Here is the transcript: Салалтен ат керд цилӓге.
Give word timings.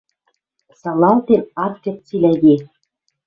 Салалтен 0.81 1.41
ат 1.65 1.75
керд 1.83 1.99
цилӓге. 2.07 2.55